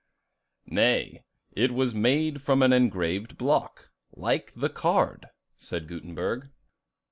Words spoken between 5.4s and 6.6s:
said Gutenberg.